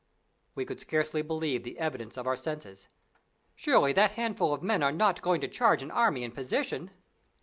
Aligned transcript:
We 0.55 0.65
could 0.65 0.79
scarcely 0.79 1.21
believe 1.21 1.61
the 1.63 1.77
evidence 1.77 2.17
of 2.17 2.25
our 2.25 2.35
senses. 2.35 2.87
Surely 3.55 3.93
that 3.93 4.13
handful 4.13 4.51
of 4.51 4.63
men 4.63 4.81
are 4.81 4.91
not 4.91 5.21
going 5.21 5.41
to 5.41 5.47
charge 5.47 5.83
an 5.83 5.91
army 5.91 6.23
in 6.23 6.31
position? 6.31 6.89